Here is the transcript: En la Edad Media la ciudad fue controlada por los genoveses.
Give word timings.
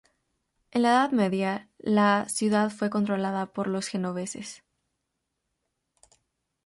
En 0.71 0.81
la 0.81 0.89
Edad 0.93 1.11
Media 1.11 1.69
la 1.77 2.27
ciudad 2.27 2.71
fue 2.71 2.89
controlada 2.89 3.53
por 3.53 3.67
los 3.67 3.85
genoveses. 3.87 4.63